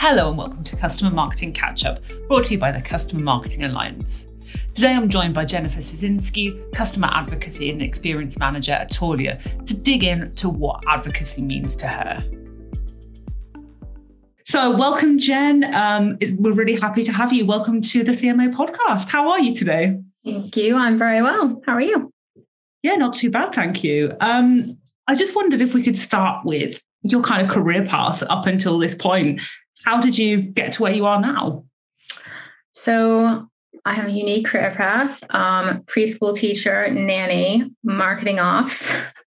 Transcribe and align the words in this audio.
Hello 0.00 0.28
and 0.28 0.38
welcome 0.38 0.62
to 0.62 0.76
Customer 0.76 1.10
Marketing 1.10 1.52
Catch 1.52 1.84
Up, 1.84 1.98
brought 2.28 2.44
to 2.44 2.52
you 2.52 2.58
by 2.58 2.70
the 2.70 2.80
Customer 2.80 3.20
Marketing 3.20 3.64
Alliance. 3.64 4.28
Today 4.72 4.94
I'm 4.94 5.08
joined 5.08 5.34
by 5.34 5.44
Jennifer 5.44 5.80
Susinski, 5.80 6.72
Customer 6.72 7.08
Advocacy 7.10 7.68
and 7.68 7.82
Experience 7.82 8.38
Manager 8.38 8.74
at 8.74 8.92
Taulia, 8.92 9.42
to 9.66 9.74
dig 9.74 10.04
into 10.04 10.48
what 10.48 10.84
advocacy 10.86 11.42
means 11.42 11.74
to 11.74 11.88
her. 11.88 12.24
So, 14.44 14.70
welcome, 14.76 15.18
Jen. 15.18 15.74
Um, 15.74 16.16
we're 16.38 16.52
really 16.52 16.76
happy 16.76 17.02
to 17.02 17.12
have 17.12 17.32
you. 17.32 17.44
Welcome 17.44 17.82
to 17.82 18.04
the 18.04 18.12
CMO 18.12 18.54
podcast. 18.54 19.08
How 19.08 19.28
are 19.30 19.40
you 19.40 19.52
today? 19.52 19.98
Thank 20.24 20.56
you. 20.56 20.76
I'm 20.76 20.96
very 20.96 21.22
well. 21.22 21.60
How 21.66 21.72
are 21.72 21.80
you? 21.80 22.12
Yeah, 22.84 22.94
not 22.94 23.14
too 23.14 23.32
bad, 23.32 23.52
thank 23.52 23.82
you. 23.82 24.12
Um, 24.20 24.78
I 25.08 25.16
just 25.16 25.34
wondered 25.34 25.60
if 25.60 25.74
we 25.74 25.82
could 25.82 25.98
start 25.98 26.46
with 26.46 26.80
your 27.02 27.20
kind 27.22 27.42
of 27.42 27.48
career 27.48 27.84
path 27.84 28.22
up 28.30 28.46
until 28.46 28.78
this 28.78 28.94
point. 28.94 29.40
How 29.84 30.00
did 30.00 30.18
you 30.18 30.42
get 30.42 30.72
to 30.74 30.82
where 30.82 30.92
you 30.92 31.06
are 31.06 31.20
now? 31.20 31.64
So, 32.72 33.48
I 33.84 33.92
have 33.92 34.06
a 34.06 34.10
unique 34.10 34.46
career 34.46 34.74
path 34.76 35.22
um, 35.30 35.82
preschool 35.84 36.34
teacher, 36.34 36.90
nanny, 36.90 37.70
marketing 37.82 38.38
ops, 38.38 38.94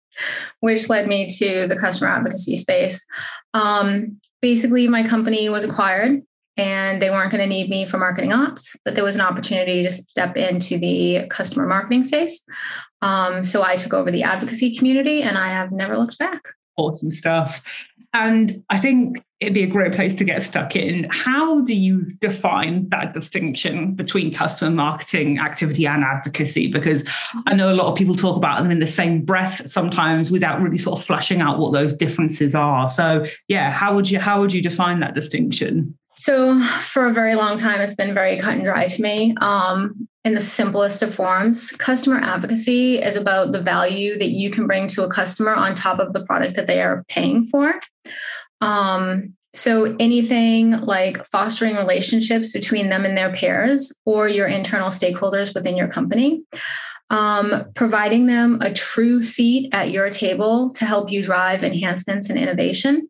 which 0.60 0.90
led 0.90 1.08
me 1.08 1.27
to 1.38 1.68
the 1.68 1.76
customer 1.76 2.10
advocacy 2.10 2.55
space. 2.55 3.05
Um, 3.54 4.20
basically, 4.41 4.88
my 4.88 5.04
company 5.04 5.49
was 5.49 5.63
acquired 5.63 6.22
and 6.58 7.02
they 7.02 7.10
weren't 7.10 7.32
going 7.32 7.41
to 7.41 7.48
need 7.48 7.70
me 7.70 7.85
for 7.85 7.98
marketing 7.98 8.34
ops, 8.34 8.76
but 8.84 8.96
there 8.96 9.04
was 9.04 9.16
an 9.16 9.21
opportunity 9.21 9.84
to 9.84 9.90
step 9.90 10.35
into 10.35 10.77
the 10.77 11.26
customer 11.30 11.66
marketing 11.66 12.04
space. 12.04 12.44
Um, 13.02 13.44
so 13.44 13.63
I 13.63 13.76
took 13.76 13.94
over 13.94 14.12
the 14.12 14.24
advocacy 14.24 14.76
community 14.76 15.21
and 15.21 15.38
I 15.38 15.48
have 15.48 15.71
never 15.71 15.98
looked 15.98 16.18
back. 16.18 16.41
Awesome 16.80 17.12
stuff. 17.12 17.62
And 18.14 18.64
I 18.70 18.80
think 18.80 19.24
it'd 19.40 19.54
be 19.54 19.64
a 19.64 19.68
great 19.68 19.94
place 19.94 20.16
to 20.16 20.24
get 20.24 20.42
stuck 20.44 20.76
in. 20.76 21.08
How 21.12 21.62
do 21.62 21.76
you 21.76 22.14
define 22.22 22.90
that 22.90 23.13
distinction 23.13 23.94
between 23.94 24.34
customer 24.34 24.71
marketing 24.71 25.40
activity 25.40 25.86
and 25.86 26.04
advocacy? 26.04 26.71
Because 26.71 27.08
I 27.46 27.54
know 27.54 27.71
a 27.71 27.76
lot 27.76 27.88
of 27.88 27.98
people 27.98 28.16
talk 28.16 28.38
about 28.38 28.63
them 28.63 28.71
in 28.71 28.80
the 28.80 28.88
same 28.88 29.24
breath 29.26 29.70
sometimes 29.70 30.32
without 30.32 30.62
really 30.62 30.77
sort 30.77 30.99
of 30.99 31.05
flashing 31.05 31.41
out 31.41 31.60
what 31.60 31.74
those 31.74 31.94
differences 31.94 32.55
are. 32.55 32.90
So 32.90 33.26
yeah, 33.49 33.71
how 33.71 33.93
would 33.93 34.10
you 34.10 34.20
how 34.20 34.40
would 34.40 34.54
you 34.54 34.62
define 34.62 35.02
that 35.02 35.14
distinction? 35.14 35.99
So 36.20 36.59
for 36.81 37.07
a 37.07 37.13
very 37.13 37.34
long 37.34 37.55
time, 37.55 37.79
it's 37.79 37.95
been 37.95 38.13
very 38.13 38.37
cut 38.37 38.55
and 38.55 38.65
dry 38.65 38.85
to 38.87 39.01
me. 39.01 39.37
Um, 39.39 40.05
in 40.25 40.34
the 40.34 40.41
simplest 40.41 41.01
of 41.01 41.15
forms, 41.15 41.71
customer 41.71 42.20
advocacy 42.21 42.98
is 42.98 43.15
about 43.15 43.53
the 43.53 43.62
value 43.62 44.20
that 44.20 44.31
you 44.31 44.51
can 44.51 44.67
bring 44.67 44.85
to 44.87 45.05
a 45.05 45.09
customer 45.09 45.53
on 45.53 45.75
top 45.75 45.97
of 45.99 46.12
the 46.12 46.25
product 46.25 46.57
that 46.57 46.67
they 46.67 46.81
are 46.81 47.05
paying 47.07 47.45
for. 47.45 47.79
Um, 48.59 49.34
so 49.53 49.95
anything 49.97 50.71
like 50.71 51.25
fostering 51.25 51.77
relationships 51.77 52.51
between 52.51 52.90
them 52.90 53.05
and 53.05 53.17
their 53.17 53.31
peers 53.31 53.93
or 54.03 54.27
your 54.27 54.47
internal 54.47 54.90
stakeholders 54.90 55.55
within 55.55 55.77
your 55.77 55.87
company. 55.87 56.43
Um, 57.09 57.63
providing 57.75 58.25
them 58.25 58.59
a 58.62 58.73
true 58.73 59.23
seat 59.23 59.70
at 59.71 59.90
your 59.90 60.09
table 60.09 60.70
to 60.71 60.84
help 60.84 61.09
you 61.09 61.23
drive 61.23 61.63
enhancements 61.63 62.29
and 62.29 62.37
innovation. 62.37 63.09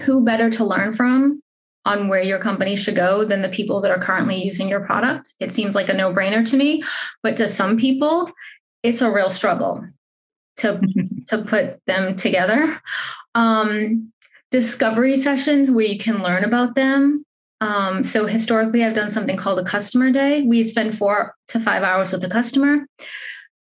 Who 0.00 0.24
better 0.24 0.48
to 0.50 0.64
learn 0.64 0.94
from 0.94 1.43
on 1.84 2.08
where 2.08 2.22
your 2.22 2.38
company 2.38 2.76
should 2.76 2.96
go 2.96 3.24
than 3.24 3.42
the 3.42 3.48
people 3.48 3.80
that 3.80 3.90
are 3.90 4.00
currently 4.00 4.42
using 4.42 4.68
your 4.68 4.80
product. 4.80 5.34
It 5.40 5.52
seems 5.52 5.74
like 5.74 5.88
a 5.88 5.94
no 5.94 6.12
brainer 6.12 6.48
to 6.50 6.56
me, 6.56 6.82
but 7.22 7.36
to 7.36 7.48
some 7.48 7.76
people, 7.76 8.32
it's 8.82 9.02
a 9.02 9.10
real 9.10 9.30
struggle 9.30 9.86
to, 10.58 10.80
to 11.28 11.38
put 11.38 11.80
them 11.86 12.16
together. 12.16 12.80
Um, 13.34 14.12
discovery 14.50 15.16
sessions 15.16 15.70
where 15.70 15.84
you 15.84 15.98
can 15.98 16.22
learn 16.22 16.44
about 16.44 16.74
them. 16.74 17.24
Um, 17.60 18.02
so 18.02 18.26
historically, 18.26 18.84
I've 18.84 18.94
done 18.94 19.10
something 19.10 19.36
called 19.36 19.58
a 19.58 19.64
customer 19.64 20.10
day. 20.10 20.42
We'd 20.42 20.68
spend 20.68 20.96
four 20.96 21.34
to 21.48 21.60
five 21.60 21.82
hours 21.82 22.12
with 22.12 22.20
the 22.20 22.28
customer, 22.28 22.86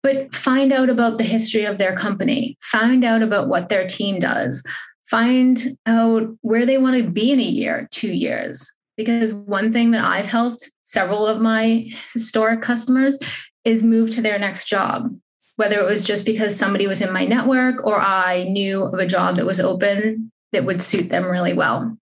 but 0.03 0.33
find 0.33 0.73
out 0.73 0.89
about 0.89 1.17
the 1.17 1.23
history 1.23 1.65
of 1.65 1.77
their 1.77 1.95
company, 1.95 2.57
find 2.61 3.03
out 3.03 3.21
about 3.21 3.47
what 3.47 3.69
their 3.69 3.87
team 3.87 4.19
does, 4.19 4.63
find 5.11 5.77
out 5.85 6.23
where 6.39 6.65
they 6.65 6.77
want 6.77 6.95
to 6.95 7.11
be 7.11 7.31
in 7.31 7.39
a 7.39 7.43
year, 7.43 7.87
two 7.91 8.13
years. 8.13 8.71
Because 8.95 9.33
one 9.33 9.73
thing 9.73 9.91
that 9.91 10.03
I've 10.03 10.27
helped 10.27 10.71
several 10.83 11.27
of 11.27 11.41
my 11.41 11.89
historic 12.13 12.61
customers 12.61 13.19
is 13.65 13.83
move 13.83 14.09
to 14.11 14.21
their 14.21 14.39
next 14.39 14.65
job, 14.65 15.13
whether 15.57 15.79
it 15.79 15.85
was 15.85 16.03
just 16.03 16.25
because 16.25 16.55
somebody 16.55 16.87
was 16.87 17.01
in 17.01 17.11
my 17.11 17.25
network 17.25 17.85
or 17.85 17.99
I 17.99 18.43
knew 18.45 18.83
of 18.83 18.99
a 18.99 19.05
job 19.05 19.35
that 19.35 19.45
was 19.45 19.59
open 19.59 20.31
that 20.53 20.65
would 20.65 20.81
suit 20.81 21.09
them 21.09 21.25
really 21.25 21.53
well. 21.53 21.97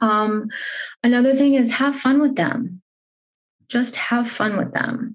Um, 0.00 0.48
another 1.02 1.34
thing 1.34 1.54
is 1.54 1.72
have 1.72 1.96
fun 1.96 2.20
with 2.20 2.36
them. 2.36 2.82
Just 3.68 3.96
have 3.96 4.30
fun 4.30 4.56
with 4.56 4.72
them. 4.72 5.14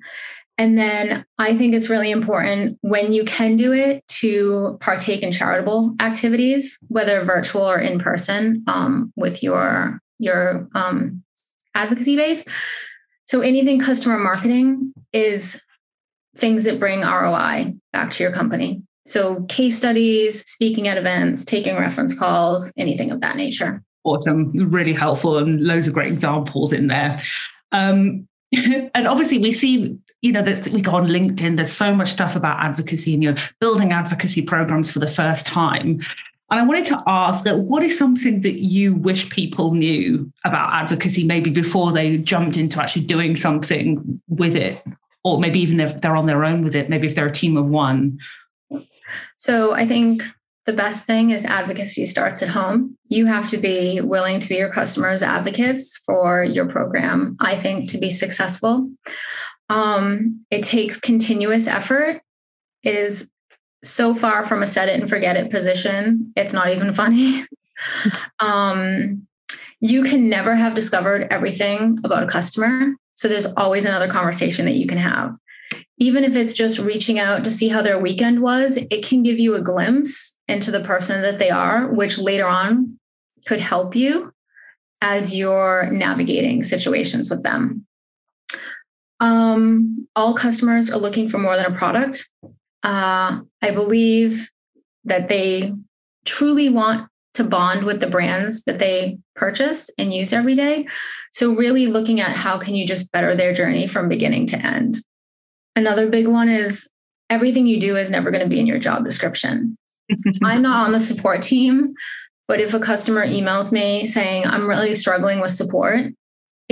And 0.57 0.77
then 0.77 1.25
I 1.39 1.57
think 1.57 1.73
it's 1.73 1.89
really 1.89 2.11
important 2.11 2.77
when 2.81 3.11
you 3.11 3.25
can 3.25 3.55
do 3.55 3.73
it 3.73 4.07
to 4.19 4.77
partake 4.81 5.23
in 5.23 5.31
charitable 5.31 5.95
activities, 5.99 6.77
whether 6.89 7.23
virtual 7.23 7.63
or 7.63 7.79
in 7.79 7.99
person, 7.99 8.63
um, 8.67 9.11
with 9.15 9.41
your 9.41 9.99
your 10.19 10.67
um, 10.75 11.23
advocacy 11.73 12.15
base. 12.15 12.45
So 13.25 13.41
anything 13.41 13.79
customer 13.79 14.19
marketing 14.19 14.93
is 15.11 15.59
things 16.35 16.63
that 16.65 16.79
bring 16.79 17.01
ROI 17.01 17.73
back 17.91 18.11
to 18.11 18.23
your 18.23 18.31
company. 18.31 18.83
So 19.05 19.43
case 19.45 19.77
studies, 19.77 20.41
speaking 20.49 20.87
at 20.87 20.97
events, 20.97 21.43
taking 21.43 21.75
reference 21.75 22.17
calls, 22.17 22.71
anything 22.77 23.11
of 23.11 23.21
that 23.21 23.35
nature. 23.35 23.83
Awesome, 24.03 24.51
really 24.71 24.93
helpful, 24.93 25.37
and 25.37 25.61
loads 25.61 25.87
of 25.87 25.93
great 25.93 26.11
examples 26.11 26.71
in 26.73 26.87
there. 26.87 27.19
Um, 27.71 28.27
and 28.53 29.07
obviously, 29.07 29.39
we 29.39 29.51
see 29.51 29.97
you 30.23 30.31
know, 30.31 30.41
we 30.71 30.81
go 30.81 30.95
on 30.95 31.07
LinkedIn, 31.07 31.57
there's 31.57 31.71
so 31.71 31.93
much 31.93 32.09
stuff 32.09 32.35
about 32.35 32.57
advocacy 32.59 33.13
and 33.13 33.21
you're 33.21 33.35
building 33.59 33.91
advocacy 33.91 34.41
programs 34.41 34.89
for 34.89 34.99
the 34.99 35.07
first 35.07 35.45
time. 35.45 35.99
And 36.49 36.61
I 36.61 36.63
wanted 36.63 36.85
to 36.85 37.03
ask 37.05 37.43
that 37.43 37.57
what 37.57 37.83
is 37.83 37.97
something 37.97 38.39
that 38.41 38.61
you 38.61 38.93
wish 38.93 39.29
people 39.29 39.73
knew 39.73 40.31
about 40.45 40.71
advocacy 40.71 41.25
maybe 41.25 41.49
before 41.49 41.91
they 41.91 42.17
jumped 42.19 42.55
into 42.55 42.81
actually 42.81 43.05
doing 43.05 43.35
something 43.35 44.21
with 44.29 44.55
it, 44.55 44.81
or 45.25 45.39
maybe 45.39 45.59
even 45.59 45.81
if 45.81 45.99
they're 45.99 46.15
on 46.15 46.25
their 46.25 46.45
own 46.45 46.63
with 46.63 46.75
it, 46.75 46.89
maybe 46.89 47.05
if 47.05 47.15
they're 47.15 47.27
a 47.27 47.31
team 47.31 47.57
of 47.57 47.65
one? 47.65 48.17
So 49.35 49.73
I 49.73 49.85
think 49.85 50.23
the 50.65 50.73
best 50.73 51.05
thing 51.05 51.31
is 51.31 51.43
advocacy 51.43 52.05
starts 52.05 52.41
at 52.41 52.47
home. 52.47 52.97
You 53.05 53.25
have 53.25 53.49
to 53.49 53.57
be 53.57 53.99
willing 53.99 54.39
to 54.39 54.47
be 54.47 54.55
your 54.55 54.71
customers' 54.71 55.21
advocates 55.21 55.97
for 56.05 56.45
your 56.45 56.67
program, 56.67 57.35
I 57.41 57.57
think, 57.57 57.89
to 57.89 57.97
be 57.97 58.09
successful. 58.09 58.89
Um, 59.73 60.45
it 60.51 60.61
takes 60.61 60.99
continuous 60.99 61.65
effort. 61.65 62.21
It 62.83 62.93
is 62.93 63.31
so 63.83 64.13
far 64.13 64.45
from 64.45 64.61
a 64.61 64.67
set 64.67 64.87
it 64.87 64.99
and 64.99 65.09
forget 65.09 65.35
it 65.35 65.49
position. 65.49 66.31
It's 66.35 66.53
not 66.53 66.69
even 66.69 66.93
funny. 66.93 67.43
um, 68.39 69.27
you 69.79 70.03
can 70.03 70.29
never 70.29 70.53
have 70.53 70.75
discovered 70.75 71.27
everything 71.31 71.97
about 72.03 72.21
a 72.21 72.27
customer. 72.27 72.93
So 73.15 73.27
there's 73.27 73.47
always 73.57 73.83
another 73.83 74.07
conversation 74.07 74.65
that 74.65 74.75
you 74.75 74.85
can 74.85 74.99
have. 74.99 75.35
Even 75.97 76.23
if 76.23 76.35
it's 76.35 76.53
just 76.53 76.77
reaching 76.77 77.17
out 77.17 77.43
to 77.43 77.51
see 77.51 77.67
how 77.67 77.81
their 77.81 77.99
weekend 77.99 78.43
was, 78.43 78.77
it 78.77 79.03
can 79.03 79.23
give 79.23 79.39
you 79.39 79.55
a 79.55 79.61
glimpse 79.61 80.37
into 80.47 80.69
the 80.69 80.81
person 80.81 81.23
that 81.23 81.39
they 81.39 81.49
are, 81.49 81.87
which 81.87 82.19
later 82.19 82.47
on 82.47 82.99
could 83.47 83.59
help 83.59 83.95
you 83.95 84.31
as 85.01 85.35
you're 85.35 85.89
navigating 85.91 86.61
situations 86.61 87.29
with 87.31 87.41
them. 87.41 87.87
Um, 89.23 90.05
all 90.17 90.33
customers 90.33 90.89
are 90.89 90.99
looking 90.99 91.29
for 91.29 91.37
more 91.37 91.55
than 91.55 91.65
a 91.65 91.73
product. 91.73 92.29
Uh, 92.83 93.39
I 93.61 93.71
believe 93.71 94.49
that 95.05 95.29
they 95.29 95.73
truly 96.25 96.67
want 96.67 97.07
to 97.35 97.45
bond 97.45 97.85
with 97.85 98.01
the 98.01 98.09
brands 98.09 98.63
that 98.65 98.79
they 98.79 99.17
purchase 99.33 99.89
and 99.97 100.13
use 100.13 100.33
every 100.33 100.55
day. 100.55 100.87
So 101.31 101.53
really 101.53 101.87
looking 101.87 102.19
at 102.19 102.35
how 102.35 102.57
can 102.57 102.75
you 102.75 102.85
just 102.85 103.13
better 103.13 103.33
their 103.33 103.53
journey 103.53 103.87
from 103.87 104.09
beginning 104.09 104.45
to 104.47 104.57
end. 104.57 104.99
Another 105.73 106.09
big 106.09 106.27
one 106.27 106.49
is 106.49 106.85
everything 107.29 107.65
you 107.65 107.79
do 107.79 107.95
is 107.95 108.09
never 108.09 108.29
going 108.29 108.43
to 108.43 108.49
be 108.49 108.59
in 108.59 108.67
your 108.67 108.77
job 108.77 109.05
description. 109.05 109.77
I'm 110.43 110.61
not 110.61 110.85
on 110.85 110.91
the 110.91 110.99
support 110.99 111.41
team, 111.41 111.93
but 112.49 112.59
if 112.59 112.73
a 112.73 112.79
customer 112.79 113.25
emails 113.25 113.71
me 113.71 114.05
saying, 114.05 114.45
I'm 114.45 114.67
really 114.67 114.93
struggling 114.93 115.39
with 115.39 115.51
support, 115.51 116.13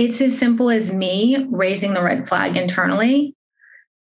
it's 0.02 0.20
as 0.20 0.36
simple 0.36 0.68
as 0.68 0.92
me 0.92 1.46
raising 1.48 1.94
the 1.94 2.02
red 2.02 2.26
flag 2.26 2.56
internally 2.56 3.36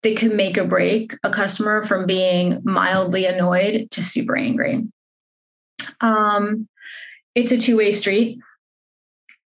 that 0.01 0.17
could 0.17 0.33
make 0.33 0.57
or 0.57 0.63
break 0.63 1.13
a 1.23 1.29
customer 1.29 1.83
from 1.83 2.07
being 2.07 2.59
mildly 2.63 3.27
annoyed 3.27 3.87
to 3.91 4.01
super 4.01 4.35
angry. 4.35 4.83
Um, 6.01 6.67
it's 7.35 7.51
a 7.51 7.57
two 7.57 7.77
way 7.77 7.91
street. 7.91 8.39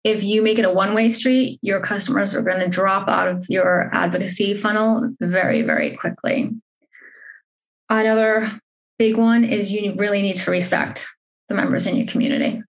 If 0.04 0.22
you 0.22 0.42
make 0.42 0.60
it 0.60 0.64
a 0.64 0.70
one 0.70 0.94
way 0.94 1.08
street, 1.08 1.58
your 1.60 1.80
customers 1.80 2.36
are 2.36 2.42
going 2.42 2.60
to 2.60 2.68
drop 2.68 3.08
out 3.08 3.26
of 3.26 3.44
your 3.48 3.90
advocacy 3.92 4.54
funnel 4.56 5.12
very, 5.18 5.62
very 5.62 5.96
quickly. 5.96 6.52
Another 7.90 8.60
big 8.96 9.16
one 9.16 9.42
is 9.42 9.72
you 9.72 9.92
really 9.96 10.22
need 10.22 10.36
to 10.36 10.52
respect 10.52 11.08
the 11.48 11.56
members 11.56 11.88
in 11.88 11.96
your 11.96 12.06
community. 12.06 12.62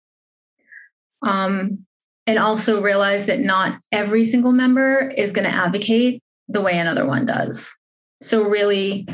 Um, 1.21 1.84
and 2.27 2.39
also 2.39 2.81
realize 2.81 3.27
that 3.27 3.39
not 3.39 3.79
every 3.91 4.23
single 4.23 4.51
member 4.51 5.11
is 5.17 5.31
going 5.31 5.45
to 5.49 5.55
advocate 5.55 6.21
the 6.47 6.61
way 6.61 6.77
another 6.77 7.05
one 7.05 7.25
does. 7.25 7.73
So, 8.21 8.43
really 8.43 9.07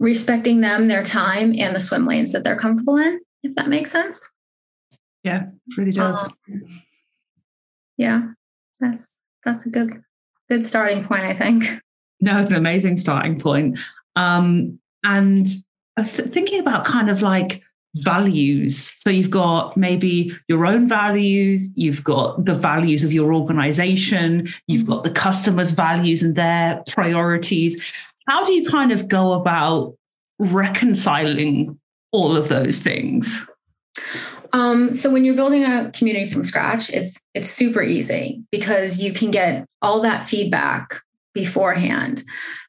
respecting 0.00 0.60
them, 0.60 0.88
their 0.88 1.02
time, 1.02 1.54
and 1.58 1.74
the 1.74 1.80
swim 1.80 2.06
lanes 2.06 2.32
that 2.32 2.44
they're 2.44 2.56
comfortable 2.56 2.96
in, 2.96 3.20
if 3.42 3.54
that 3.56 3.68
makes 3.68 3.90
sense. 3.90 4.30
Yeah, 5.24 5.46
really 5.76 5.92
does. 5.92 6.22
Um, 6.22 6.82
yeah, 7.96 8.22
that's 8.80 9.08
that's 9.44 9.66
a 9.66 9.70
good 9.70 10.02
good 10.50 10.64
starting 10.64 11.04
point, 11.04 11.22
I 11.24 11.34
think. 11.34 11.80
No, 12.20 12.38
it's 12.38 12.50
an 12.50 12.56
amazing 12.56 12.96
starting 12.98 13.38
point. 13.38 13.78
Um, 14.16 14.78
and 15.04 15.48
thinking 16.04 16.60
about 16.60 16.84
kind 16.84 17.10
of 17.10 17.22
like 17.22 17.62
values. 17.94 18.94
So 18.96 19.10
you've 19.10 19.30
got 19.30 19.76
maybe 19.76 20.34
your 20.48 20.64
own 20.66 20.88
values, 20.88 21.68
you've 21.76 22.02
got 22.02 22.44
the 22.44 22.54
values 22.54 23.04
of 23.04 23.12
your 23.12 23.34
organization, 23.34 24.52
you've 24.66 24.86
got 24.86 25.04
the 25.04 25.10
customers' 25.10 25.72
values 25.72 26.22
and 26.22 26.34
their 26.34 26.82
priorities. 26.90 27.82
How 28.28 28.44
do 28.44 28.52
you 28.52 28.68
kind 28.68 28.92
of 28.92 29.08
go 29.08 29.32
about 29.32 29.94
reconciling 30.38 31.78
all 32.12 32.36
of 32.36 32.48
those 32.48 32.78
things? 32.78 33.46
Um, 34.54 34.94
so 34.94 35.10
when 35.10 35.24
you're 35.24 35.34
building 35.34 35.64
a 35.64 35.90
community 35.92 36.30
from 36.30 36.44
scratch, 36.44 36.90
it's 36.90 37.18
it's 37.34 37.48
super 37.48 37.82
easy 37.82 38.42
because 38.50 38.98
you 38.98 39.12
can 39.12 39.30
get 39.30 39.66
all 39.80 40.00
that 40.02 40.28
feedback 40.28 40.94
beforehand. 41.32 42.22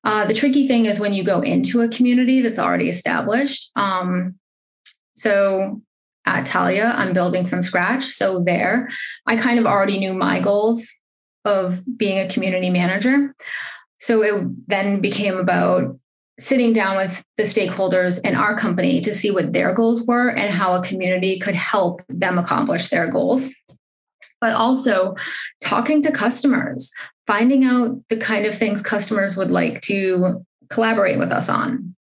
Uh, 0.05 0.25
the 0.25 0.33
tricky 0.33 0.67
thing 0.67 0.85
is 0.85 0.99
when 0.99 1.13
you 1.13 1.23
go 1.23 1.41
into 1.41 1.81
a 1.81 1.89
community 1.89 2.41
that's 2.41 2.59
already 2.59 2.87
established. 2.87 3.71
Um, 3.75 4.35
so 5.13 5.81
at 6.25 6.45
Taulia, 6.45 6.93
I'm 6.95 7.13
building 7.13 7.47
from 7.47 7.61
scratch. 7.61 8.05
So 8.05 8.43
there, 8.43 8.89
I 9.25 9.35
kind 9.35 9.59
of 9.59 9.65
already 9.65 9.99
knew 9.99 10.13
my 10.13 10.39
goals 10.39 10.97
of 11.45 11.81
being 11.97 12.19
a 12.19 12.29
community 12.29 12.69
manager. 12.69 13.35
So 13.99 14.21
it 14.21 14.67
then 14.67 15.01
became 15.01 15.37
about 15.37 15.97
sitting 16.39 16.73
down 16.73 16.97
with 16.97 17.23
the 17.37 17.43
stakeholders 17.43 18.19
in 18.23 18.35
our 18.35 18.57
company 18.57 19.01
to 19.01 19.13
see 19.13 19.31
what 19.31 19.53
their 19.53 19.73
goals 19.73 20.05
were 20.05 20.29
and 20.29 20.51
how 20.51 20.73
a 20.75 20.83
community 20.83 21.39
could 21.39 21.55
help 21.55 22.01
them 22.09 22.39
accomplish 22.39 22.87
their 22.87 23.09
goals. 23.09 23.53
But 24.41 24.53
also 24.53 25.15
talking 25.61 26.01
to 26.01 26.11
customers, 26.11 26.91
finding 27.27 27.63
out 27.63 28.01
the 28.09 28.17
kind 28.17 28.45
of 28.45 28.55
things 28.55 28.81
customers 28.81 29.37
would 29.37 29.51
like 29.51 29.81
to 29.81 30.45
collaborate 30.69 31.19
with 31.19 31.31
us 31.31 31.49
on. 31.49 31.95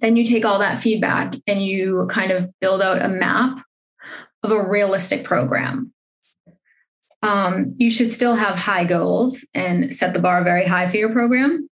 Then 0.00 0.16
you 0.16 0.24
take 0.24 0.44
all 0.44 0.58
that 0.60 0.80
feedback 0.80 1.34
and 1.46 1.64
you 1.64 2.06
kind 2.10 2.30
of 2.30 2.48
build 2.60 2.82
out 2.82 3.02
a 3.02 3.08
map 3.08 3.64
of 4.42 4.50
a 4.50 4.68
realistic 4.68 5.24
program. 5.24 5.92
Um, 7.22 7.74
you 7.76 7.90
should 7.90 8.10
still 8.10 8.34
have 8.34 8.58
high 8.58 8.84
goals 8.84 9.46
and 9.54 9.94
set 9.94 10.14
the 10.14 10.20
bar 10.20 10.42
very 10.42 10.66
high 10.66 10.88
for 10.88 10.96
your 10.96 11.12
program. 11.12 11.68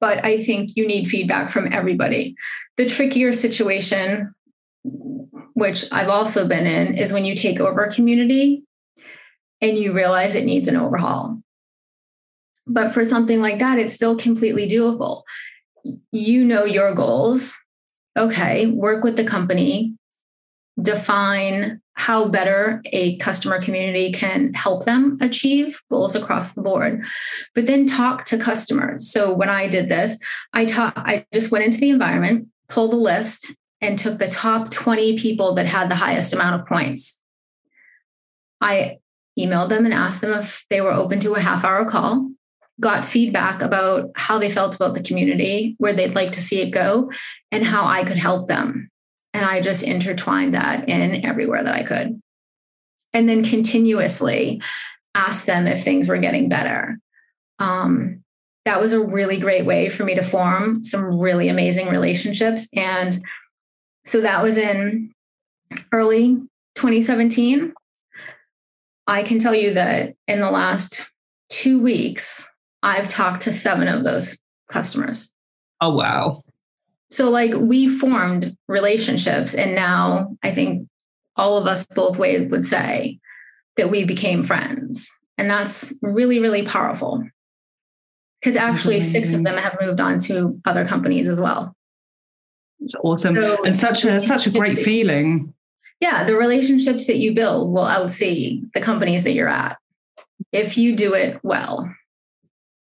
But 0.00 0.24
I 0.24 0.42
think 0.42 0.72
you 0.74 0.86
need 0.86 1.08
feedback 1.08 1.50
from 1.50 1.72
everybody. 1.72 2.34
The 2.76 2.86
trickier 2.86 3.32
situation, 3.32 4.34
which 5.54 5.84
I've 5.92 6.08
also 6.08 6.46
been 6.48 6.66
in, 6.66 6.96
is 6.96 7.12
when 7.12 7.24
you 7.24 7.36
take 7.36 7.60
over 7.60 7.82
a 7.82 7.92
community 7.92 8.64
and 9.60 9.78
you 9.78 9.92
realize 9.92 10.34
it 10.34 10.44
needs 10.44 10.68
an 10.68 10.76
overhaul. 10.76 11.40
But 12.66 12.92
for 12.92 13.04
something 13.04 13.40
like 13.40 13.58
that, 13.58 13.78
it's 13.78 13.94
still 13.94 14.16
completely 14.16 14.66
doable. 14.66 15.22
You 16.10 16.44
know 16.44 16.64
your 16.64 16.94
goals. 16.94 17.56
Okay, 18.16 18.66
work 18.66 19.04
with 19.04 19.16
the 19.16 19.24
company, 19.24 19.94
define 20.80 21.80
how 21.94 22.26
better 22.26 22.82
a 22.86 23.16
customer 23.18 23.60
community 23.60 24.12
can 24.12 24.52
help 24.54 24.84
them 24.84 25.18
achieve 25.20 25.80
goals 25.90 26.14
across 26.14 26.52
the 26.52 26.62
board. 26.62 27.04
But 27.54 27.66
then 27.66 27.86
talk 27.86 28.24
to 28.24 28.38
customers. 28.38 29.10
So 29.10 29.32
when 29.32 29.50
i 29.50 29.68
did 29.68 29.88
this 29.88 30.18
i 30.54 30.64
taught 30.64 30.96
i 30.96 31.26
just 31.34 31.50
went 31.50 31.64
into 31.64 31.78
the 31.78 31.90
environment 31.90 32.48
pulled 32.72 32.94
a 32.94 32.96
list 32.96 33.54
and 33.82 33.98
took 33.98 34.18
the 34.18 34.28
top 34.28 34.70
20 34.70 35.18
people 35.18 35.54
that 35.54 35.66
had 35.66 35.90
the 35.90 35.96
highest 35.96 36.32
amount 36.32 36.60
of 36.60 36.66
points. 36.66 37.20
I 38.60 38.98
emailed 39.38 39.68
them 39.68 39.84
and 39.84 39.92
asked 39.92 40.20
them 40.20 40.32
if 40.32 40.64
they 40.70 40.80
were 40.80 40.92
open 40.92 41.18
to 41.20 41.34
a 41.34 41.40
half 41.40 41.64
hour 41.64 41.84
call 41.84 42.30
got 42.80 43.06
feedback 43.06 43.62
about 43.62 44.10
how 44.16 44.38
they 44.38 44.50
felt 44.50 44.74
about 44.74 44.94
the 44.94 45.02
community 45.02 45.74
where 45.78 45.92
they'd 45.92 46.14
like 46.14 46.32
to 46.32 46.40
see 46.40 46.60
it 46.60 46.70
go 46.70 47.10
and 47.50 47.64
how 47.64 47.84
i 47.84 48.02
could 48.02 48.16
help 48.16 48.48
them 48.48 48.90
and 49.34 49.44
I 49.44 49.60
just 49.60 49.82
intertwined 49.82 50.54
that 50.54 50.88
in 50.88 51.24
everywhere 51.24 51.64
that 51.64 51.74
I 51.74 51.82
could. 51.84 52.20
And 53.14 53.28
then 53.28 53.44
continuously 53.44 54.62
ask 55.14 55.44
them 55.44 55.66
if 55.66 55.82
things 55.82 56.08
were 56.08 56.18
getting 56.18 56.48
better. 56.48 56.98
Um, 57.58 58.22
that 58.64 58.80
was 58.80 58.92
a 58.92 59.04
really 59.04 59.38
great 59.38 59.66
way 59.66 59.88
for 59.88 60.04
me 60.04 60.14
to 60.14 60.22
form 60.22 60.82
some 60.82 61.18
really 61.18 61.48
amazing 61.48 61.88
relationships. 61.88 62.68
And 62.74 63.18
so 64.04 64.20
that 64.20 64.42
was 64.42 64.56
in 64.56 65.12
early 65.92 66.36
2017. 66.74 67.72
I 69.06 69.22
can 69.24 69.38
tell 69.38 69.54
you 69.54 69.74
that 69.74 70.14
in 70.28 70.40
the 70.40 70.50
last 70.50 71.10
two 71.50 71.82
weeks, 71.82 72.48
I've 72.82 73.08
talked 73.08 73.42
to 73.42 73.52
seven 73.52 73.88
of 73.88 74.04
those 74.04 74.36
customers. 74.68 75.32
Oh, 75.80 75.94
wow. 75.94 76.40
So, 77.10 77.30
like, 77.30 77.52
we 77.54 77.88
formed 77.88 78.56
relationships, 78.68 79.54
and 79.54 79.74
now 79.74 80.36
I 80.42 80.52
think 80.52 80.88
all 81.36 81.56
of 81.56 81.66
us 81.66 81.86
both 81.86 82.18
ways 82.18 82.50
would 82.50 82.64
say 82.64 83.18
that 83.76 83.90
we 83.90 84.04
became 84.04 84.42
friends. 84.42 85.10
And 85.38 85.50
that's 85.50 85.92
really, 86.02 86.38
really 86.38 86.64
powerful. 86.64 87.22
Because 88.40 88.56
actually, 88.56 88.98
mm-hmm. 88.98 89.10
six 89.10 89.32
of 89.32 89.44
them 89.44 89.56
have 89.56 89.78
moved 89.80 90.00
on 90.00 90.18
to 90.20 90.60
other 90.64 90.86
companies 90.86 91.28
as 91.28 91.40
well. 91.40 91.74
It's 92.80 92.94
awesome. 93.02 93.36
So, 93.36 93.64
and 93.64 93.78
such 93.78 94.04
a 94.04 94.20
such 94.20 94.46
a 94.46 94.50
great 94.58 94.78
feeling. 94.80 95.54
Yeah, 96.00 96.24
the 96.24 96.34
relationships 96.34 97.06
that 97.06 97.18
you 97.18 97.32
build 97.32 97.72
will 97.72 97.84
outsee 97.84 98.62
the 98.74 98.80
companies 98.80 99.22
that 99.24 99.34
you're 99.34 99.48
at 99.48 99.78
if 100.50 100.76
you 100.76 100.96
do 100.96 101.14
it 101.14 101.38
well. 101.44 101.88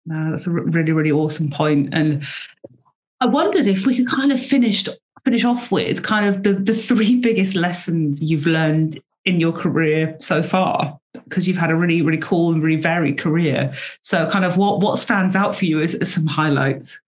No, 0.07 0.31
that's 0.31 0.47
a 0.47 0.51
really, 0.51 0.93
really 0.93 1.13
awesome 1.13 1.51
point. 1.51 1.91
And 1.93 2.25
I 3.21 3.27
wondered 3.27 3.67
if 3.67 3.87
we 3.87 3.97
could 3.97 4.09
kind 4.09 4.33
of 4.33 4.45
finish 4.45 4.85
finish 5.25 5.45
off 5.45 5.71
with 5.71 6.03
kind 6.03 6.27
of 6.27 6.43
the, 6.43 6.55
the 6.55 6.75
three 6.75 7.21
biggest 7.21 7.55
lessons 7.55 8.21
you've 8.21 8.47
learned 8.47 9.01
in 9.25 9.39
your 9.39 9.53
career 9.53 10.17
so 10.19 10.43
far 10.43 10.99
because 11.29 11.47
you've 11.47 11.57
had 11.57 11.71
a 11.71 11.77
really 11.77 12.03
really 12.03 12.19
cool 12.19 12.53
and 12.53 12.63
really 12.63 12.81
varied 12.81 13.19
career. 13.19 13.73
So 14.01 14.29
kind 14.29 14.45
of 14.45 14.57
what 14.57 14.81
what 14.81 14.99
stands 14.99 15.37
out 15.37 15.55
for 15.55 15.65
you 15.65 15.81
as, 15.81 15.95
as 15.95 16.13
some 16.13 16.27
highlights? 16.27 17.01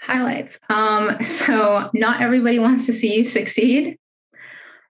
Highlights. 0.00 0.58
Um, 0.68 1.22
so 1.22 1.90
not 1.94 2.20
everybody 2.20 2.58
wants 2.58 2.86
to 2.86 2.92
see 2.92 3.14
you 3.14 3.24
succeed 3.24 3.96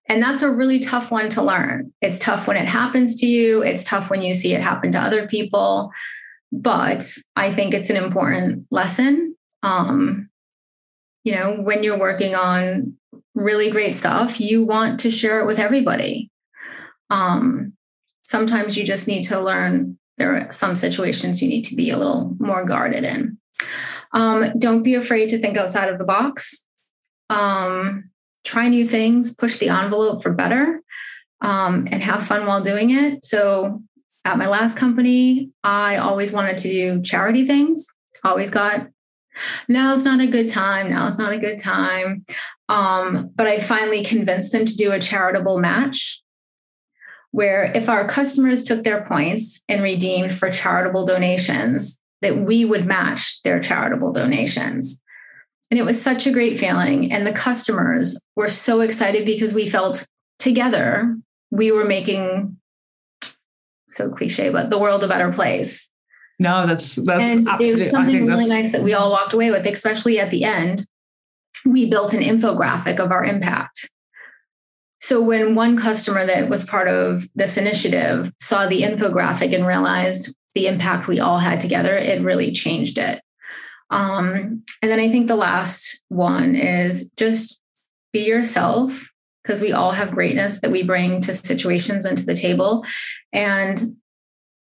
and 0.06 0.22
that's 0.22 0.42
a 0.42 0.50
really 0.50 0.78
tough 0.78 1.10
one 1.10 1.28
to 1.30 1.42
learn. 1.42 1.92
It's 2.02 2.18
tough 2.18 2.46
when 2.46 2.56
it 2.56 2.68
happens 2.68 3.14
to 3.16 3.26
you. 3.26 3.62
It's 3.62 3.84
tough 3.84 4.10
when 4.10 4.20
you 4.22 4.34
see 4.34 4.52
it 4.52 4.60
happen 4.60 4.92
to 4.92 5.00
other 5.00 5.26
people 5.26 5.92
but 6.62 7.04
i 7.36 7.50
think 7.50 7.74
it's 7.74 7.90
an 7.90 7.96
important 7.96 8.66
lesson 8.70 9.34
um, 9.64 10.28
you 11.24 11.34
know, 11.34 11.54
when 11.54 11.82
you're 11.82 11.98
working 11.98 12.34
on 12.34 12.96
really 13.34 13.70
great 13.70 13.96
stuff, 13.96 14.38
you 14.38 14.64
want 14.64 15.00
to 15.00 15.10
share 15.10 15.40
it 15.40 15.46
with 15.46 15.58
everybody. 15.58 16.30
Um, 17.10 17.72
sometimes 18.22 18.76
you 18.76 18.84
just 18.84 19.08
need 19.08 19.22
to 19.24 19.40
learn 19.40 19.98
there 20.18 20.36
are 20.36 20.52
some 20.52 20.76
situations 20.76 21.42
you 21.42 21.48
need 21.48 21.64
to 21.64 21.74
be 21.74 21.90
a 21.90 21.96
little 21.96 22.36
more 22.38 22.64
guarded 22.64 23.02
in. 23.02 23.38
Um, 24.12 24.52
don't 24.58 24.84
be 24.84 24.94
afraid 24.94 25.30
to 25.30 25.38
think 25.38 25.56
outside 25.56 25.88
of 25.88 25.98
the 25.98 26.04
box. 26.04 26.64
Um, 27.30 28.10
try 28.44 28.68
new 28.68 28.86
things, 28.86 29.34
push 29.34 29.56
the 29.56 29.70
envelope 29.70 30.22
for 30.22 30.30
better, 30.30 30.80
um, 31.40 31.88
and 31.90 32.02
have 32.02 32.24
fun 32.24 32.46
while 32.46 32.60
doing 32.60 32.90
it. 32.90 33.24
So, 33.24 33.82
at 34.24 34.38
my 34.38 34.46
last 34.46 34.76
company, 34.76 35.50
I 35.62 35.96
always 35.96 36.32
wanted 36.32 36.56
to 36.58 36.68
do 36.68 37.02
charity 37.02 37.46
things, 37.46 37.86
always 38.24 38.50
got 38.50 38.88
now's 39.68 40.04
not 40.04 40.20
a 40.20 40.26
good 40.26 40.48
time. 40.48 40.90
Now's 40.90 41.18
not 41.18 41.32
a 41.32 41.38
good 41.38 41.58
time. 41.58 42.24
Um, 42.68 43.30
but 43.34 43.46
I 43.46 43.60
finally 43.60 44.04
convinced 44.04 44.52
them 44.52 44.64
to 44.64 44.76
do 44.76 44.92
a 44.92 45.00
charitable 45.00 45.58
match 45.58 46.22
where 47.30 47.64
if 47.74 47.88
our 47.88 48.06
customers 48.06 48.62
took 48.62 48.84
their 48.84 49.04
points 49.04 49.60
and 49.68 49.82
redeemed 49.82 50.32
for 50.32 50.50
charitable 50.50 51.04
donations, 51.04 52.00
that 52.22 52.38
we 52.38 52.64
would 52.64 52.86
match 52.86 53.42
their 53.42 53.58
charitable 53.58 54.12
donations. 54.12 55.02
And 55.70 55.80
it 55.80 55.84
was 55.84 56.00
such 56.00 56.26
a 56.26 56.32
great 56.32 56.58
feeling. 56.58 57.10
And 57.12 57.26
the 57.26 57.32
customers 57.32 58.20
were 58.36 58.48
so 58.48 58.80
excited 58.80 59.26
because 59.26 59.52
we 59.52 59.68
felt 59.68 60.06
together 60.38 61.16
we 61.50 61.70
were 61.72 61.84
making 61.84 62.56
so 63.96 64.10
cliche, 64.10 64.50
but 64.50 64.70
the 64.70 64.78
world 64.78 65.04
a 65.04 65.08
better 65.08 65.32
place. 65.32 65.88
No, 66.38 66.66
that's 66.66 66.96
that's 66.96 67.22
and 67.22 67.48
absolutely. 67.48 67.70
It 67.70 67.84
was 67.84 67.90
something 67.90 68.26
really 68.26 68.48
nice 68.48 68.72
that 68.72 68.82
we 68.82 68.94
all 68.94 69.10
walked 69.10 69.32
away 69.32 69.50
with, 69.50 69.66
especially 69.66 70.18
at 70.18 70.30
the 70.30 70.44
end. 70.44 70.84
We 71.64 71.88
built 71.88 72.12
an 72.12 72.20
infographic 72.20 72.98
of 72.98 73.10
our 73.10 73.24
impact. 73.24 73.88
So 75.00 75.20
when 75.20 75.54
one 75.54 75.76
customer 75.76 76.26
that 76.26 76.48
was 76.48 76.64
part 76.64 76.88
of 76.88 77.24
this 77.34 77.56
initiative 77.56 78.32
saw 78.40 78.66
the 78.66 78.82
infographic 78.82 79.54
and 79.54 79.66
realized 79.66 80.34
the 80.54 80.66
impact 80.66 81.08
we 81.08 81.20
all 81.20 81.38
had 81.38 81.60
together, 81.60 81.94
it 81.94 82.22
really 82.22 82.52
changed 82.52 82.98
it. 82.98 83.20
Um, 83.90 84.64
and 84.82 84.90
then 84.90 84.98
I 84.98 85.08
think 85.08 85.26
the 85.26 85.36
last 85.36 86.02
one 86.08 86.54
is 86.54 87.10
just 87.16 87.60
be 88.12 88.24
yourself 88.24 89.12
because 89.44 89.60
we 89.60 89.72
all 89.72 89.92
have 89.92 90.12
greatness 90.12 90.60
that 90.60 90.70
we 90.70 90.82
bring 90.82 91.20
to 91.20 91.34
situations 91.34 92.06
and 92.06 92.16
to 92.16 92.24
the 92.24 92.34
table. 92.34 92.84
And 93.32 93.96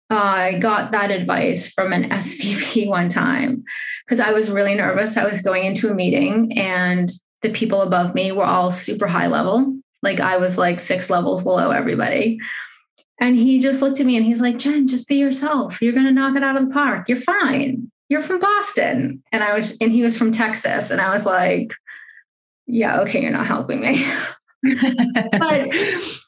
I 0.08 0.58
got 0.58 0.92
that 0.92 1.10
advice 1.10 1.68
from 1.68 1.92
an 1.92 2.04
SVP 2.10 2.88
one 2.88 3.08
time 3.08 3.64
because 4.06 4.20
I 4.20 4.32
was 4.32 4.50
really 4.50 4.74
nervous. 4.74 5.16
I 5.16 5.24
was 5.24 5.42
going 5.42 5.64
into 5.64 5.90
a 5.90 5.94
meeting 5.94 6.56
and 6.56 7.08
the 7.42 7.50
people 7.50 7.82
above 7.82 8.14
me 8.14 8.32
were 8.32 8.44
all 8.44 8.70
super 8.70 9.06
high 9.06 9.26
level. 9.26 9.76
Like 10.02 10.20
I 10.20 10.36
was 10.36 10.56
like 10.56 10.80
six 10.80 11.10
levels 11.10 11.42
below 11.42 11.70
everybody. 11.70 12.40
And 13.20 13.36
he 13.36 13.58
just 13.58 13.82
looked 13.82 13.98
at 13.98 14.06
me 14.06 14.16
and 14.16 14.24
he's 14.24 14.40
like, 14.40 14.58
Jen, 14.58 14.86
just 14.86 15.08
be 15.08 15.16
yourself. 15.16 15.82
You're 15.82 15.92
going 15.92 16.06
to 16.06 16.12
knock 16.12 16.36
it 16.36 16.44
out 16.44 16.56
of 16.56 16.68
the 16.68 16.72
park. 16.72 17.08
You're 17.08 17.18
fine. 17.18 17.90
You're 18.08 18.20
from 18.20 18.38
Boston. 18.38 19.24
And 19.32 19.42
I 19.42 19.54
was, 19.54 19.76
and 19.80 19.90
he 19.90 20.02
was 20.02 20.16
from 20.16 20.30
Texas. 20.30 20.90
And 20.90 21.00
I 21.00 21.12
was 21.12 21.26
like, 21.26 21.74
yeah, 22.66 23.00
okay, 23.00 23.20
you're 23.20 23.32
not 23.32 23.48
helping 23.48 23.80
me. 23.80 24.06
but, 25.38 25.74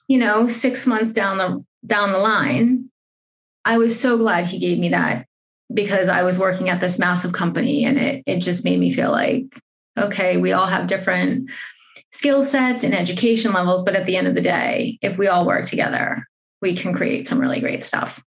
you 0.09 0.19
know, 0.19 0.47
six 0.47 0.87
months 0.87 1.13
down 1.13 1.39
the, 1.39 1.65
down 1.87 2.13
the 2.13 2.19
line, 2.19 2.91
I 3.65 3.79
was 3.79 3.99
so 3.99 4.17
glad 4.17 4.47
he 4.47 4.59
gave 4.59 4.79
me 4.79 4.89
that 4.91 5.27
because 5.73 6.09
I 6.09 6.23
was 6.23 6.39
working 6.39 6.69
at 6.69 6.81
this 6.81 6.99
massive 6.99 7.33
company 7.33 7.85
and 7.85 7.99
it, 7.99 8.23
it 8.27 8.39
just 8.39 8.65
made 8.65 8.81
me 8.81 8.93
feel 8.93 9.11
like, 9.11 9.59
okay, 9.99 10.37
we 10.37 10.53
all 10.53 10.67
have 10.67 10.87
different 10.87 11.51
skill 12.11 12.43
sets 12.43 12.83
and 12.83 12.95
education 12.95 13.53
levels. 13.53 13.83
But 13.83 13.95
at 13.95 14.07
the 14.07 14.17
end 14.17 14.27
of 14.27 14.35
the 14.35 14.41
day, 14.41 14.99
if 15.03 15.19
we 15.19 15.29
all 15.29 15.47
work 15.47 15.65
together, 15.65 16.27
we 16.61 16.75
can 16.75 16.93
create 16.93 17.29
some 17.29 17.41
really 17.41 17.61
great 17.61 17.85
stuff. 17.85 18.23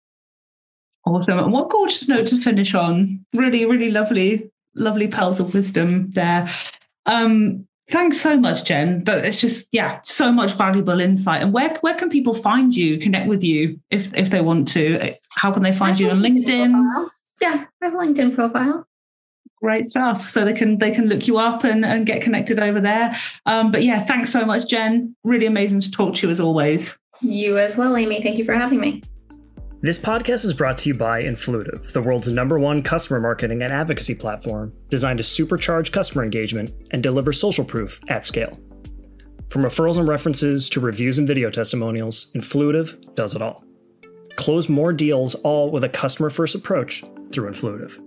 Awesome. 1.05 1.39
And 1.39 1.53
what 1.53 1.71
gorgeous 1.71 2.09
note 2.09 2.29
to 2.29 2.41
finish 2.41 2.75
on. 2.75 3.25
Really, 3.35 3.67
really 3.67 3.91
lovely, 3.91 4.51
lovely 4.77 5.09
pearls 5.09 5.41
of 5.41 5.53
wisdom 5.53 6.11
there. 6.13 6.49
Um, 7.07 7.67
thanks 7.93 8.21
so 8.21 8.37
much, 8.37 8.65
Jen. 8.65 9.05
But 9.05 9.25
it's 9.25 9.41
just, 9.41 9.69
yeah, 9.71 10.01
so 10.03 10.33
much 10.33 10.55
valuable 10.55 11.01
insight. 11.01 11.43
And 11.43 11.53
where 11.53 11.75
where 11.83 11.95
can 11.95 12.09
people 12.09 12.35
find 12.35 12.75
you, 12.75 12.99
connect 12.99 13.29
with 13.29 13.45
you 13.45 13.79
if 13.91 14.13
if 14.15 14.31
they 14.31 14.41
want 14.41 14.69
to? 14.69 15.15
How 15.31 15.53
can 15.53 15.63
they 15.63 15.73
find 15.73 15.99
you 15.99 16.11
on 16.11 16.21
LinkedIn? 16.21 16.73
Yeah, 17.41 17.65
I 17.81 17.85
have 17.85 17.95
a 17.95 17.97
LinkedIn 17.97 18.35
profile 18.35 18.87
great 19.61 19.89
stuff 19.89 20.29
so 20.29 20.45
they 20.45 20.53
can 20.53 20.79
they 20.79 20.91
can 20.91 21.07
look 21.07 21.29
you 21.29 21.39
up 21.39 21.63
and, 21.63 21.85
and 21.85 22.05
get 22.05 22.21
connected 22.21 22.59
over 22.59 22.81
there 22.81 23.17
um, 23.47 23.71
but 23.71 23.85
yeah 23.85 24.03
thanks 24.03 24.33
so 24.33 24.45
much 24.45 24.67
jen 24.67 25.15
really 25.23 25.47
amazing 25.47 25.81
to 25.81 25.89
talk 25.89 26.17
to 26.17 26.27
you 26.27 26.33
as 26.33 26.41
always 26.41 26.99
you 27.23 27.59
as 27.59 27.77
well, 27.77 27.97
Amy. 27.97 28.23
Thank 28.23 28.39
you 28.39 28.45
for 28.45 28.55
having 28.55 28.81
me. 28.81 29.03
This 29.85 29.99
podcast 29.99 30.45
is 30.45 30.55
brought 30.55 30.77
to 30.77 30.91
you 30.91 30.95
by 30.95 31.25
Influitive, 31.25 31.91
the 31.91 32.01
world's 32.01 32.29
number 32.29 32.57
one 32.57 32.85
customer 32.85 33.19
marketing 33.19 33.65
and 33.65 33.73
advocacy 33.73 34.15
platform 34.15 34.73
designed 34.91 35.19
to 35.19 35.25
supercharge 35.25 35.91
customer 35.91 36.23
engagement 36.23 36.71
and 36.93 37.03
deliver 37.03 37.33
social 37.33 37.65
proof 37.65 37.99
at 38.07 38.25
scale. 38.25 38.57
From 39.49 39.65
referrals 39.65 39.99
and 39.99 40.07
references 40.07 40.69
to 40.69 40.79
reviews 40.79 41.19
and 41.19 41.27
video 41.27 41.51
testimonials, 41.51 42.31
Influitive 42.37 43.13
does 43.17 43.35
it 43.35 43.43
all. 43.43 43.65
Close 44.37 44.69
more 44.69 44.93
deals 44.93 45.35
all 45.35 45.73
with 45.73 45.83
a 45.83 45.89
customer 45.89 46.31
first 46.31 46.55
approach 46.55 47.03
through 47.33 47.51
Influitive. 47.51 47.99